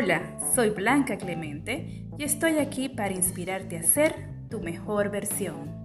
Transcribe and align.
Hola, 0.00 0.38
soy 0.54 0.70
Blanca 0.70 1.18
Clemente 1.18 2.06
y 2.16 2.22
estoy 2.22 2.58
aquí 2.58 2.88
para 2.88 3.12
inspirarte 3.12 3.76
a 3.76 3.82
ser 3.82 4.14
tu 4.48 4.60
mejor 4.60 5.10
versión. 5.10 5.84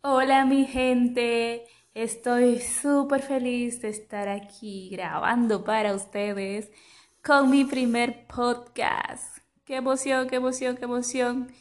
Hola 0.00 0.46
mi 0.46 0.64
gente, 0.64 1.66
estoy 1.92 2.58
súper 2.60 3.20
feliz 3.20 3.82
de 3.82 3.90
estar 3.90 4.30
aquí 4.30 4.88
grabando 4.88 5.62
para 5.62 5.94
ustedes 5.94 6.70
con 7.22 7.50
mi 7.50 7.66
primer 7.66 8.26
podcast. 8.26 9.40
¡Qué 9.66 9.76
emoción, 9.76 10.26
qué 10.26 10.36
emoción, 10.36 10.74
qué 10.74 10.84
emoción! 10.86 11.52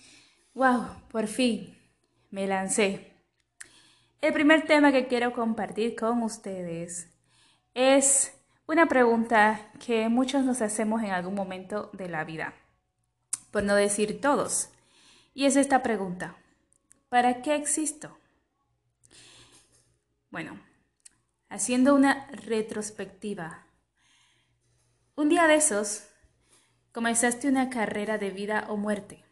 ¡Wow! 0.53 0.85
Por 1.11 1.27
fin 1.27 1.77
me 2.31 2.47
lancé. 2.47 3.11
El 4.21 4.31
primer 4.31 4.65
tema 4.65 4.93
que 4.93 5.07
quiero 5.07 5.33
compartir 5.33 5.97
con 5.97 6.23
ustedes 6.23 7.11
es 7.75 8.33
una 8.67 8.87
pregunta 8.87 9.69
que 9.85 10.07
muchos 10.09 10.43
nos 10.45 10.61
hacemos 10.61 11.03
en 11.03 11.11
algún 11.11 11.35
momento 11.35 11.91
de 11.93 12.09
la 12.09 12.23
vida, 12.23 12.53
por 13.51 13.63
no 13.63 13.75
decir 13.75 14.21
todos. 14.21 14.69
Y 15.33 15.45
es 15.45 15.57
esta 15.57 15.83
pregunta, 15.83 16.37
¿para 17.09 17.41
qué 17.41 17.53
existo? 17.53 18.17
Bueno, 20.31 20.57
haciendo 21.49 21.93
una 21.93 22.27
retrospectiva, 22.27 23.67
un 25.15 25.27
día 25.27 25.45
de 25.45 25.55
esos 25.55 26.07
comenzaste 26.93 27.49
una 27.49 27.69
carrera 27.69 28.17
de 28.17 28.31
vida 28.31 28.67
o 28.69 28.77
muerte, 28.77 29.25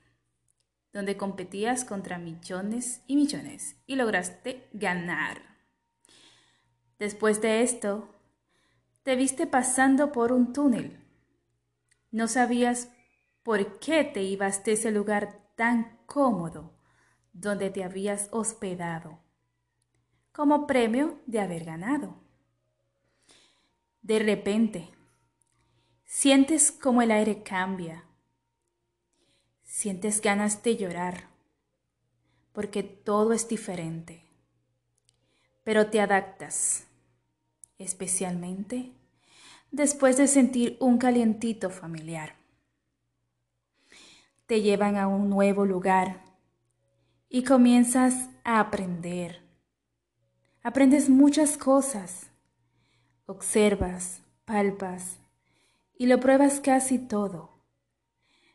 donde 0.91 1.16
competías 1.16 1.86
contra 1.86 2.18
millones 2.18 3.02
y 3.08 3.16
millones 3.16 3.78
y 3.88 3.96
lograste 3.96 4.68
ganar. 4.74 5.41
Después 7.00 7.41
de 7.41 7.63
esto, 7.63 8.13
te 9.04 9.18
viste 9.18 9.48
pasando 9.48 10.12
por 10.12 10.32
un 10.32 10.54
túnel. 10.54 10.99
No 12.12 12.27
sabías 12.27 12.90
por 13.43 13.79
qué 13.79 14.04
te 14.05 14.23
ibas 14.23 14.63
de 14.63 14.73
ese 14.73 14.91
lugar 14.91 15.51
tan 15.55 15.99
cómodo 16.05 16.73
donde 17.34 17.70
te 17.70 17.84
habías 17.84 18.29
hospedado, 18.32 19.20
como 20.32 20.65
premio 20.68 21.20
de 21.26 21.41
haber 21.41 21.65
ganado. 21.65 22.15
De 24.01 24.20
repente, 24.20 24.90
sientes 26.05 26.71
como 26.71 27.01
el 27.01 27.12
aire 27.12 27.43
cambia. 27.43 28.05
Sientes 29.63 30.21
ganas 30.21 30.62
de 30.62 30.77
llorar, 30.77 31.29
porque 32.51 32.84
todo 32.84 33.34
es 33.34 33.48
diferente. 33.48 34.23
Pero 35.63 35.90
te 35.90 35.99
adaptas 35.99 36.85
especialmente 37.84 38.91
después 39.71 40.17
de 40.17 40.27
sentir 40.27 40.77
un 40.79 40.98
calientito 40.98 41.70
familiar. 41.70 42.35
Te 44.45 44.62
llevan 44.62 44.98
a 44.98 45.07
un 45.07 45.29
nuevo 45.29 45.65
lugar 45.65 46.21
y 47.27 47.43
comienzas 47.43 48.29
a 48.43 48.59
aprender. 48.59 49.41
Aprendes 50.61 51.09
muchas 51.09 51.57
cosas, 51.57 52.29
observas, 53.26 54.21
palpas 54.45 55.17
y 55.98 56.05
lo 56.05 56.20
pruebas 56.20 56.59
casi 56.59 56.99
todo. 56.99 57.49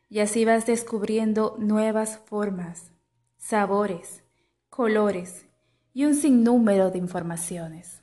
Y 0.08 0.20
así 0.20 0.44
vas 0.44 0.66
descubriendo 0.66 1.56
nuevas 1.58 2.18
formas, 2.18 2.92
sabores, 3.36 4.22
colores 4.70 5.46
y 5.92 6.04
un 6.04 6.14
sinnúmero 6.14 6.90
de 6.90 6.98
informaciones 6.98 8.02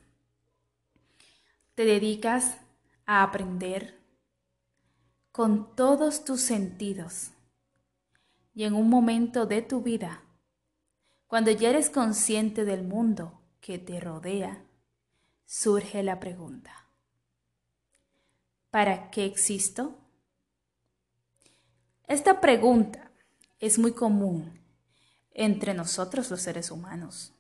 te 1.76 1.84
dedicas 1.84 2.58
a 3.06 3.22
aprender 3.22 4.02
con 5.32 5.76
todos 5.76 6.24
tus 6.24 6.42
sentidos. 6.42 7.32
Y 8.54 8.64
en 8.64 8.74
un 8.74 8.90
momento 8.90 9.46
de 9.46 9.62
tu 9.62 9.82
vida, 9.82 10.24
cuando 11.28 11.52
ya 11.52 11.70
eres 11.70 11.90
consciente 11.90 12.64
del 12.64 12.84
mundo 12.84 13.42
que 13.60 13.78
te 13.78 14.00
rodea, 14.00 14.64
surge 15.46 16.02
la 16.04 16.22
pregunta, 16.22 16.88
¿para 18.72 19.12
qué 19.12 19.26
existo? 19.26 20.00
Esta 22.08 22.40
pregunta 22.40 23.12
es 23.60 23.78
muy 23.78 23.92
común 23.92 24.62
entre 25.32 25.74
nosotros 25.74 26.32
los 26.32 26.42
seres 26.42 26.72
humanos. 26.72 27.34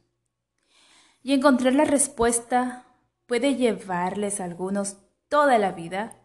Y 1.23 1.33
encontrar 1.33 1.73
la 1.73 1.85
respuesta 1.85 2.85
puede 3.25 3.55
llevarles 3.55 4.39
a 4.39 4.45
algunos 4.45 4.97
toda 5.27 5.57
la 5.57 5.71
vida, 5.71 6.21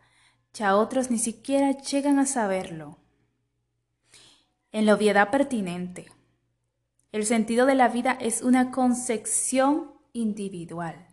ya 0.53 0.77
otros 0.77 1.11
ni 1.11 1.19
siquiera 1.19 1.73
llegan 1.73 2.19
a 2.19 2.27
saberlo. 2.27 2.99
En 4.73 4.87
la 4.87 4.95
obviedad 4.95 5.31
pertinente, 5.31 6.11
el 7.13 7.27
sentido 7.27 7.67
de 7.67 7.75
la 7.75 7.89
vida 7.89 8.13
es 8.21 8.43
una 8.43 8.71
concepción 8.71 9.93
individual. 10.13 11.07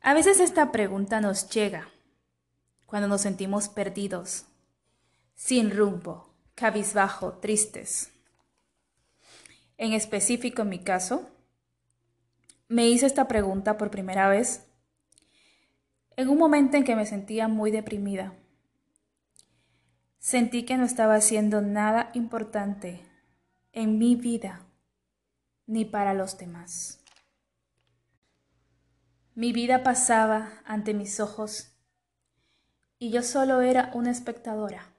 A 0.00 0.14
veces 0.14 0.40
esta 0.40 0.72
pregunta 0.72 1.20
nos 1.20 1.48
llega 1.50 1.88
cuando 2.86 3.06
nos 3.06 3.20
sentimos 3.20 3.68
perdidos, 3.68 4.46
sin 5.34 5.70
rumbo, 5.70 6.34
cabizbajo, 6.54 7.34
tristes. 7.34 8.10
En 9.78 9.92
específico, 9.92 10.62
en 10.62 10.70
mi 10.70 10.80
caso, 10.80 11.29
me 12.70 12.88
hice 12.88 13.04
esta 13.04 13.26
pregunta 13.26 13.76
por 13.76 13.90
primera 13.90 14.28
vez 14.28 14.64
en 16.16 16.28
un 16.28 16.38
momento 16.38 16.76
en 16.76 16.84
que 16.84 16.94
me 16.94 17.04
sentía 17.04 17.48
muy 17.48 17.72
deprimida. 17.72 18.32
Sentí 20.20 20.64
que 20.64 20.76
no 20.76 20.84
estaba 20.84 21.16
haciendo 21.16 21.62
nada 21.62 22.12
importante 22.14 23.04
en 23.72 23.98
mi 23.98 24.14
vida 24.14 24.66
ni 25.66 25.84
para 25.84 26.14
los 26.14 26.38
demás. 26.38 27.00
Mi 29.34 29.52
vida 29.52 29.82
pasaba 29.82 30.62
ante 30.64 30.94
mis 30.94 31.18
ojos 31.18 31.72
y 33.00 33.10
yo 33.10 33.24
solo 33.24 33.62
era 33.62 33.90
una 33.94 34.12
espectadora, 34.12 34.92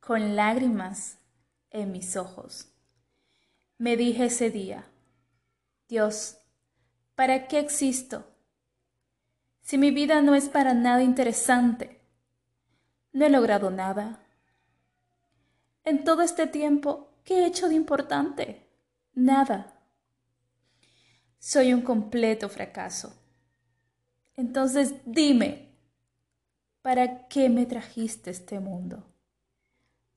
con 0.00 0.34
lágrimas 0.34 1.18
en 1.68 1.92
mis 1.92 2.16
ojos. 2.16 2.72
Me 3.76 3.98
dije 3.98 4.24
ese 4.26 4.50
día, 4.50 4.86
Dios, 5.90 6.38
¿para 7.16 7.48
qué 7.48 7.58
existo? 7.58 8.24
Si 9.60 9.76
mi 9.76 9.90
vida 9.90 10.22
no 10.22 10.36
es 10.36 10.48
para 10.48 10.72
nada 10.72 11.02
interesante, 11.02 12.00
no 13.12 13.26
he 13.26 13.28
logrado 13.28 13.72
nada. 13.72 14.24
En 15.82 16.04
todo 16.04 16.22
este 16.22 16.46
tiempo, 16.46 17.20
¿qué 17.24 17.40
he 17.40 17.46
hecho 17.46 17.68
de 17.68 17.74
importante? 17.74 18.70
Nada. 19.14 19.82
Soy 21.40 21.74
un 21.74 21.82
completo 21.82 22.48
fracaso. 22.48 23.20
Entonces 24.36 24.94
dime, 25.06 25.74
¿para 26.82 27.26
qué 27.26 27.48
me 27.48 27.66
trajiste 27.66 28.30
este 28.30 28.60
mundo 28.60 29.12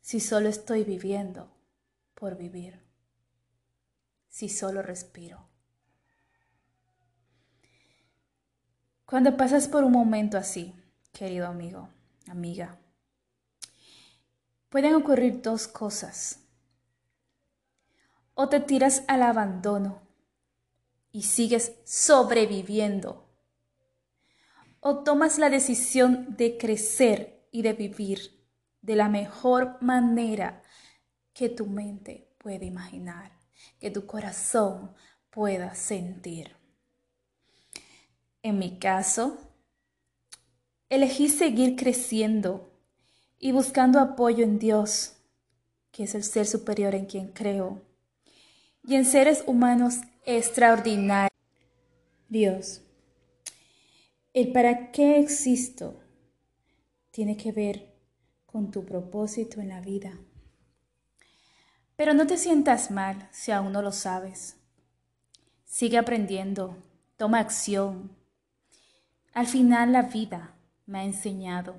si 0.01 0.19
solo 0.19 0.50
estoy 0.50 0.83
viviendo 0.83 1.51
por 2.13 2.38
vivir? 2.38 2.79
Si 4.28 4.50
solo 4.50 4.83
respiro. 4.83 5.51
Cuando 9.13 9.38
pasas 9.38 9.68
por 9.68 9.84
un 9.84 9.91
momento 9.91 10.40
así, 10.40 10.74
querido 11.12 11.46
amigo, 11.46 11.88
amiga, 12.28 12.79
pueden 14.69 14.96
ocurrir 14.96 15.40
dos 15.44 15.68
cosas. 15.68 16.40
O 18.33 18.50
te 18.50 18.60
tiras 18.60 19.04
al 19.07 19.21
abandono 19.21 20.01
y 21.12 21.21
sigues 21.21 21.75
sobreviviendo. 21.86 23.30
O 24.80 25.04
tomas 25.04 25.38
la 25.38 25.51
decisión 25.51 26.36
de 26.36 26.57
crecer 26.57 27.48
y 27.51 27.62
de 27.62 27.74
vivir 27.74 28.44
de 28.81 28.95
la 28.95 29.10
mejor 29.10 29.77
manera 29.80 30.63
que 31.33 31.50
tu 31.50 31.68
mente 31.68 32.33
puede 32.39 32.65
imaginar, 32.65 33.31
que 33.80 33.92
tu 33.92 34.07
corazón 34.07 34.95
pueda 35.30 35.75
sentir. 35.75 36.62
En 38.44 38.60
mi 38.60 38.78
caso, 38.78 39.38
elegí 40.90 41.30
seguir 41.30 41.75
creciendo 41.75 42.69
y 43.40 43.51
buscando 43.51 44.00
apoyo 44.00 44.44
en 44.44 44.60
Dios, 44.60 45.16
que 45.92 46.04
es 46.04 46.13
el 46.13 46.24
ser 46.24 46.45
superior 46.45 46.94
en 46.94 47.06
quien 47.06 47.30
creo, 47.30 47.81
y 48.84 48.95
en 48.95 49.06
seres 49.06 49.44
humanos 49.48 50.01
extraordinarios. 50.25 51.31
Dios, 52.28 52.81
el 54.34 54.51
para 54.51 54.92
qué 54.92 55.19
existo 55.19 56.00
tiene 57.12 57.38
que 57.38 57.51
ver 57.51 57.94
con 58.46 58.72
tu 58.72 58.86
propósito 58.86 59.62
en 59.62 59.69
la 59.69 59.81
vida. 59.81 60.19
Pero 61.96 62.13
no 62.13 62.28
te 62.28 62.38
sientas 62.38 62.92
mal 62.92 63.30
si 63.31 63.51
aún 63.51 63.72
no 63.72 63.81
lo 63.81 63.92
sabes. 63.92 64.57
Sigue 65.66 65.98
aprendiendo 65.98 66.75
toma 67.18 67.39
acción. 67.39 68.23
Al 69.33 69.47
final 69.47 69.91
la 69.91 70.03
vida 70.03 70.56
me 70.85 71.00
ha 71.00 71.03
enseñado 71.03 71.75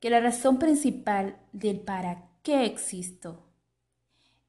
que 0.00 0.10
la 0.10 0.20
razón 0.20 0.58
principal 0.58 1.38
del 1.52 1.80
para 1.80 2.28
qué 2.42 2.64
existo 2.64 3.44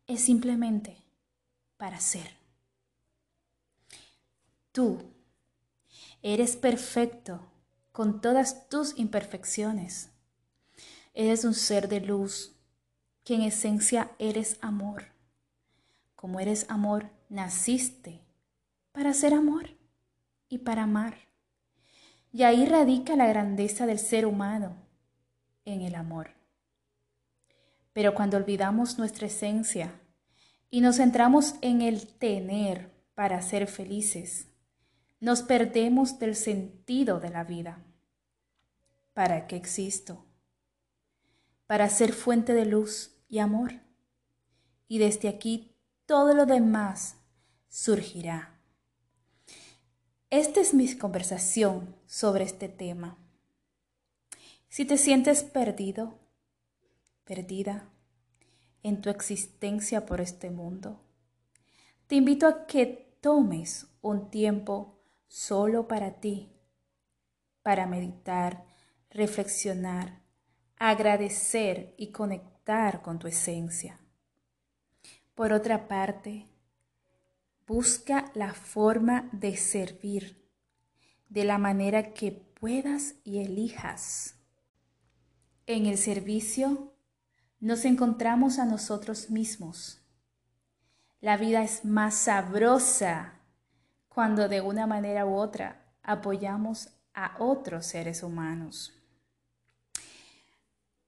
es 0.08 0.22
simplemente 0.22 1.04
para 1.78 2.00
ser. 2.00 2.38
Tú 4.72 5.00
eres 6.22 6.56
perfecto 6.56 7.52
con 7.92 8.20
todas 8.22 8.68
tus 8.68 8.98
imperfecciones. 8.98 10.10
Eres 11.14 11.46
un 11.46 11.54
ser 11.54 11.88
de 11.88 12.02
luz, 12.02 12.56
que 13.24 13.36
en 13.36 13.42
esencia 13.42 14.12
eres 14.20 14.58
amor. 14.62 15.08
Como 16.16 16.40
eres 16.40 16.66
amor, 16.70 17.10
naciste 17.30 18.24
para 18.92 19.14
ser 19.14 19.34
amor 19.34 19.78
y 20.50 20.60
para 20.60 20.84
amar. 20.84 21.27
Y 22.38 22.44
ahí 22.44 22.68
radica 22.68 23.16
la 23.16 23.26
grandeza 23.26 23.88
del 23.88 23.98
ser 23.98 24.28
humano, 24.28 24.76
en 25.66 25.82
el 25.82 25.96
amor. 25.96 26.36
Pero 27.94 28.14
cuando 28.14 28.38
olvidamos 28.38 29.00
nuestra 29.00 29.26
esencia 29.26 30.00
y 30.70 30.82
nos 30.82 30.98
centramos 30.98 31.56
en 31.62 31.82
el 31.82 32.06
tener 32.06 32.92
para 33.16 33.42
ser 33.42 33.66
felices, 33.66 34.50
nos 35.20 35.42
perdemos 35.42 36.20
del 36.20 36.36
sentido 36.36 37.20
de 37.20 37.30
la 37.30 37.44
vida. 37.44 37.84
¿Para 39.14 39.48
qué 39.48 39.56
existo? 39.56 40.24
Para 41.66 41.90
ser 41.90 42.14
fuente 42.14 42.54
de 42.54 42.68
luz 42.68 43.16
y 43.28 43.40
amor. 43.40 43.82
Y 44.88 45.00
desde 45.00 45.28
aquí 45.28 45.76
todo 46.06 46.36
lo 46.36 46.46
demás 46.46 47.16
surgirá. 47.68 48.57
Esta 50.30 50.60
es 50.60 50.74
mi 50.74 50.94
conversación 50.98 51.96
sobre 52.06 52.44
este 52.44 52.68
tema. 52.68 53.18
Si 54.68 54.84
te 54.84 54.98
sientes 54.98 55.44
perdido, 55.44 56.20
perdida 57.24 57.90
en 58.84 59.00
tu 59.00 59.10
existencia 59.10 60.06
por 60.06 60.20
este 60.20 60.52
mundo, 60.52 61.00
te 62.08 62.16
invito 62.16 62.46
a 62.46 62.68
que 62.68 63.18
tomes 63.22 63.88
un 64.02 64.30
tiempo 64.30 65.00
solo 65.30 65.88
para 65.88 66.20
ti, 66.20 66.52
para 67.64 67.88
meditar, 67.88 68.66
reflexionar, 69.10 70.24
agradecer 70.76 71.94
y 71.98 72.12
conectar 72.12 73.02
con 73.02 73.18
tu 73.18 73.28
esencia. 73.28 73.98
Por 75.36 75.54
otra 75.54 75.88
parte, 75.88 76.48
Busca 77.68 78.32
la 78.34 78.54
forma 78.54 79.30
de 79.34 79.58
servir 79.58 80.50
de 81.28 81.44
la 81.44 81.58
manera 81.58 82.14
que 82.14 82.32
puedas 82.32 83.16
y 83.26 83.40
elijas. 83.40 84.36
En 85.66 85.86
el 85.86 85.98
servicio 85.98 86.94
nos 87.60 87.84
encontramos 87.84 88.58
a 88.58 88.66
nosotros 88.66 89.30
mismos. 89.30 90.02
La 91.20 91.36
vida 91.36 91.62
es 91.62 91.84
más 91.84 92.16
sabrosa 92.16 93.42
cuando 94.08 94.48
de 94.48 94.62
una 94.62 94.88
manera 94.88 95.26
u 95.26 95.36
otra 95.36 95.94
apoyamos 96.04 96.90
a 97.14 97.36
otros 97.40 97.86
seres 97.86 98.24
humanos. 98.24 98.94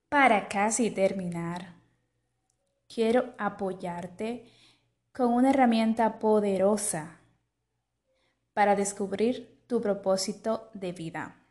Para 0.09 0.50
casi 0.50 0.91
terminar, 0.91 1.75
quiero 2.94 3.33
apoyarte 3.38 4.45
con 5.19 5.33
una 5.33 5.50
herramienta 5.50 6.18
poderosa 6.18 7.19
para 8.54 8.77
descubrir 8.77 9.62
tu 9.68 9.81
propósito 9.81 10.69
de 10.74 10.94
vida. 10.94 11.44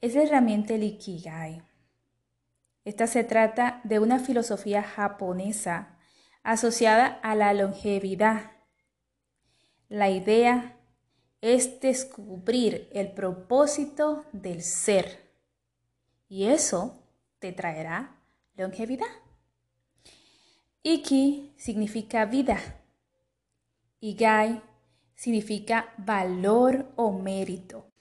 Es 0.00 0.14
la 0.14 0.22
herramienta 0.22 0.72
el 0.72 0.84
Ikigai. 0.84 1.62
Esta 2.86 3.06
se 3.06 3.24
trata 3.24 3.82
de 3.84 3.98
una 3.98 4.18
filosofía 4.20 4.82
japonesa 4.82 5.98
asociada 6.42 7.08
a 7.22 7.34
la 7.34 7.52
longevidad. 7.52 8.52
La 9.90 10.08
idea 10.08 10.78
es 11.42 11.78
descubrir 11.82 12.88
el 12.94 13.12
propósito 13.12 14.24
del 14.32 14.62
ser 14.62 15.30
y 16.26 16.46
eso 16.46 17.04
te 17.38 17.52
traerá 17.52 18.16
longevidad. 18.56 19.29
Iki 20.82 21.52
significa 21.58 22.24
vida. 22.24 22.58
Igai 24.00 24.62
significa 25.14 25.92
valor 25.98 26.90
o 26.96 27.12
mérito. 27.12 27.92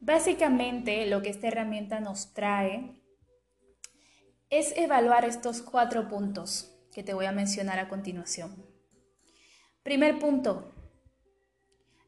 Básicamente 0.00 1.04
lo 1.06 1.20
que 1.20 1.28
esta 1.28 1.48
herramienta 1.48 2.00
nos 2.00 2.32
trae 2.32 3.02
es 4.48 4.72
evaluar 4.78 5.26
estos 5.26 5.60
cuatro 5.60 6.08
puntos 6.08 6.74
que 6.90 7.02
te 7.02 7.12
voy 7.12 7.26
a 7.26 7.32
mencionar 7.32 7.78
a 7.78 7.90
continuación. 7.90 8.64
Primer 9.82 10.18
punto, 10.18 10.72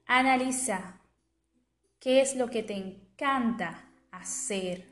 analiza 0.07 1.03
qué 2.01 2.23
es 2.23 2.35
lo 2.35 2.49
que 2.49 2.63
te 2.63 2.75
encanta 2.75 3.93
hacer. 4.11 4.91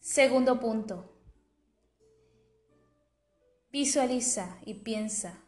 Segundo 0.00 0.58
punto, 0.58 1.17
Visualiza 3.70 4.58
y 4.64 4.74
piensa 4.74 5.44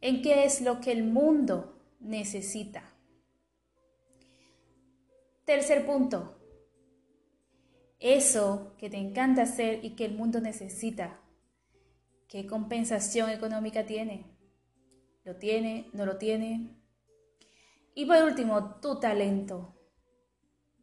en 0.00 0.22
qué 0.22 0.44
es 0.44 0.60
lo 0.60 0.80
que 0.80 0.92
el 0.92 1.04
mundo 1.04 1.80
necesita. 2.00 2.92
Tercer 5.44 5.84
punto, 5.84 6.38
eso 7.98 8.74
que 8.78 8.90
te 8.90 8.96
encanta 8.96 9.42
hacer 9.42 9.84
y 9.84 9.90
que 9.90 10.04
el 10.04 10.14
mundo 10.14 10.40
necesita, 10.40 11.20
¿qué 12.28 12.46
compensación 12.46 13.30
económica 13.30 13.86
tiene? 13.86 14.36
¿Lo 15.24 15.36
tiene? 15.36 15.88
¿No 15.92 16.04
lo 16.04 16.18
tiene? 16.18 16.76
Y 17.94 18.06
por 18.06 18.22
último, 18.24 18.80
tu 18.80 18.98
talento. 18.98 19.76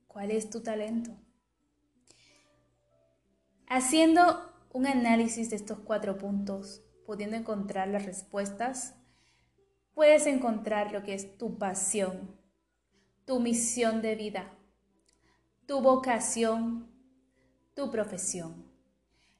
¿Cuál 0.08 0.32
es 0.32 0.50
tu 0.50 0.62
talento? 0.62 1.12
Haciendo 3.68 4.49
un 4.72 4.86
análisis 4.88 5.50
de 5.50 5.56
estos 5.56 5.80
cuatro 5.80 6.18
puntos, 6.18 6.84
pudiendo 7.06 7.36
encontrar 7.36 7.88
las 7.88 8.06
respuestas, 8.06 8.96
puedes 9.94 10.28
encontrar 10.28 10.92
lo 10.92 11.04
que 11.04 11.14
es 11.14 11.38
tu 11.38 11.58
pasión, 11.58 12.40
tu 13.26 13.40
misión 13.40 14.02
de 14.02 14.16
vida, 14.16 14.58
tu 15.66 15.82
vocación, 15.82 16.90
tu 17.74 17.90
profesión, 17.90 18.72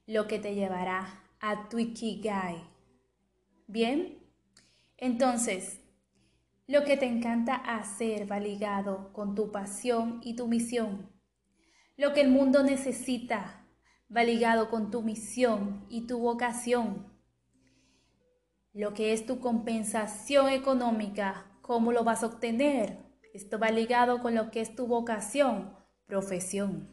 lo 0.06 0.26
que 0.26 0.38
te 0.38 0.54
llevará 0.54 1.24
a 1.40 1.68
tu 1.68 1.78
Ikigai. 1.78 2.62
Bien, 3.66 4.18
entonces, 4.96 5.80
lo 6.66 6.84
que 6.84 6.96
te 6.96 7.06
encanta 7.06 7.54
hacer 7.54 8.30
va 8.30 8.38
ligado 8.38 9.12
con 9.12 9.34
tu 9.34 9.50
pasión 9.50 10.20
y 10.22 10.36
tu 10.36 10.46
misión. 10.46 11.10
Lo 11.96 12.12
que 12.12 12.20
el 12.20 12.30
mundo 12.30 12.62
necesita 12.62 13.66
va 14.14 14.24
ligado 14.24 14.70
con 14.70 14.90
tu 14.90 15.02
misión 15.02 15.84
y 15.88 16.06
tu 16.06 16.18
vocación. 16.18 17.06
Lo 18.72 18.94
que 18.94 19.12
es 19.12 19.26
tu 19.26 19.40
compensación 19.40 20.48
económica, 20.48 21.46
cómo 21.62 21.92
lo 21.92 22.04
vas 22.04 22.22
a 22.22 22.26
obtener. 22.26 22.98
Esto 23.32 23.58
va 23.58 23.70
ligado 23.70 24.20
con 24.20 24.34
lo 24.34 24.50
que 24.50 24.60
es 24.60 24.74
tu 24.74 24.86
vocación, 24.86 25.76
profesión. 26.06 26.88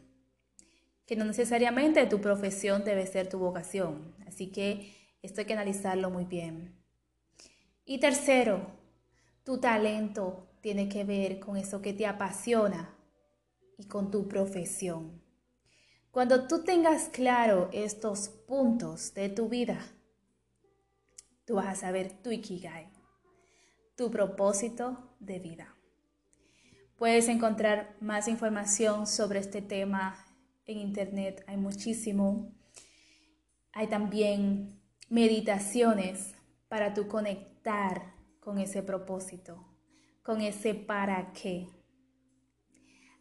Que 1.05 1.15
no 1.15 1.25
necesariamente 1.25 2.05
tu 2.05 2.19
profesión 2.21 2.83
debe 2.83 3.07
ser 3.07 3.29
tu 3.29 3.39
vocación. 3.39 4.15
Así 4.27 4.51
que 4.51 4.93
esto 5.21 5.41
hay 5.41 5.47
que 5.47 5.53
analizarlo 5.53 6.09
muy 6.09 6.25
bien. 6.25 6.83
Y 7.85 7.99
tercero, 7.99 8.67
tu 9.43 9.59
talento 9.59 10.47
tiene 10.61 10.89
que 10.89 11.03
ver 11.03 11.39
con 11.39 11.57
eso 11.57 11.81
que 11.81 11.93
te 11.93 12.05
apasiona 12.05 12.95
y 13.77 13.87
con 13.87 14.11
tu 14.11 14.27
profesión. 14.27 15.26
Cuando 16.11 16.47
tú 16.47 16.63
tengas 16.63 17.09
claro 17.09 17.69
estos 17.71 18.29
puntos 18.29 19.13
de 19.13 19.29
tu 19.29 19.49
vida, 19.49 19.79
tú 21.45 21.55
vas 21.55 21.67
a 21.67 21.75
saber 21.75 22.21
tu 22.21 22.31
Ikigai, 22.31 22.89
tu 23.95 24.09
propósito 24.09 25.15
de 25.19 25.39
vida. 25.39 25.75
Puedes 26.97 27.27
encontrar 27.27 27.95
más 27.99 28.27
información 28.27 29.05
sobre 29.05 29.39
este 29.39 29.61
tema 29.61 30.25
en 30.65 30.79
internet, 30.79 31.43
hay 31.47 31.57
muchísimo. 31.57 32.51
Hay 33.71 33.87
también 33.87 34.81
meditaciones 35.09 36.35
para 36.67 36.93
tú 36.93 37.07
conectar 37.07 38.13
con 38.39 38.57
ese 38.59 38.83
propósito, 38.83 39.65
con 40.23 40.41
ese 40.41 40.73
para 40.73 41.31
qué. 41.33 41.67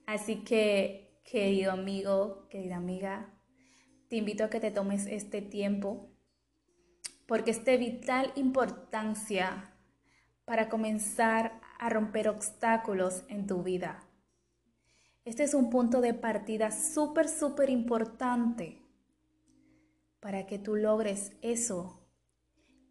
Así 0.07 0.43
que 0.45 1.06
querido 1.27 1.73
amigo, 1.73 2.47
querida 2.49 2.77
amiga, 2.77 3.29
te 4.09 4.17
invito 4.17 4.45
a 4.45 4.51
que 4.51 4.61
te 4.61 4.71
tomes 4.71 5.07
este 5.07 5.43
tiempo 5.43 6.09
porque 7.27 7.51
es 7.51 7.65
de 7.65 7.77
vital 7.77 8.33
importancia 8.37 9.75
para 10.45 10.69
comenzar 10.69 11.61
a 11.81 11.91
romper 11.91 12.29
obstáculos 12.29 13.25
en 13.29 13.49
tu 13.49 13.65
vida. 13.65 14.05
Este 15.25 15.43
es 15.43 15.55
un 15.55 15.69
punto 15.69 16.01
de 16.01 16.15
partida 16.15 16.71
súper, 16.71 17.29
súper 17.29 17.71
importante 17.71 18.81
para 20.21 20.47
que 20.47 20.61
tú 20.61 20.77
logres 20.77 21.33
eso, 21.43 22.07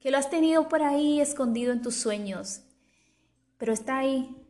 que 0.01 0.11
lo 0.11 0.17
has 0.17 0.29
tenido 0.29 0.67
por 0.67 0.83
ahí 0.83 1.21
escondido 1.21 1.71
en 1.71 1.81
tus 1.81 1.95
sueños, 1.95 2.63
pero 3.57 3.71
está 3.71 3.99
ahí 3.99 4.45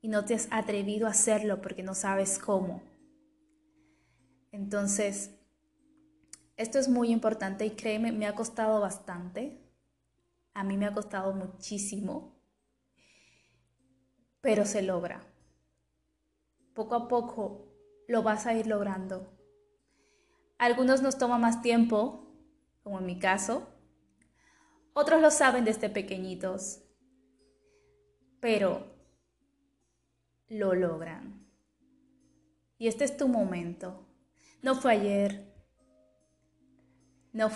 y 0.00 0.06
no 0.06 0.24
te 0.24 0.34
has 0.34 0.46
atrevido 0.52 1.08
a 1.08 1.10
hacerlo 1.10 1.60
porque 1.60 1.82
no 1.82 1.96
sabes 1.96 2.38
cómo. 2.38 2.80
Entonces, 4.50 5.38
esto 6.56 6.78
es 6.78 6.88
muy 6.88 7.10
importante 7.10 7.64
y 7.66 7.70
créeme, 7.70 8.10
me 8.10 8.26
ha 8.26 8.34
costado 8.34 8.80
bastante. 8.80 9.62
A 10.54 10.64
mí 10.64 10.76
me 10.76 10.86
ha 10.86 10.92
costado 10.92 11.32
muchísimo, 11.32 12.40
pero 14.40 14.64
se 14.64 14.82
logra. 14.82 15.24
Poco 16.74 16.96
a 16.96 17.06
poco 17.06 17.68
lo 18.08 18.22
vas 18.22 18.46
a 18.46 18.54
ir 18.54 18.66
logrando. 18.66 19.34
algunos 20.58 21.02
nos 21.02 21.18
toma 21.18 21.38
más 21.38 21.62
tiempo, 21.62 22.26
como 22.82 22.98
en 22.98 23.06
mi 23.06 23.18
caso. 23.20 23.68
Otros 24.94 25.22
lo 25.22 25.30
saben 25.30 25.64
desde 25.64 25.88
pequeñitos, 25.88 26.82
pero 28.40 28.84
lo 30.48 30.74
logran. 30.74 31.46
Y 32.78 32.88
este 32.88 33.04
es 33.04 33.16
tu 33.16 33.28
momento. 33.28 34.07
No 34.62 34.74
fue 34.74 34.92
ayer, 34.92 35.44
no, 37.32 37.50